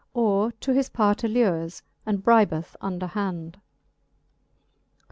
Or 0.15 0.51
to 0.61 0.73
his 0.73 0.89
part 0.89 1.23
allures, 1.23 1.83
and 2.07 2.23
bribeth 2.23 2.75
under 2.81 3.05
hand. 3.05 3.59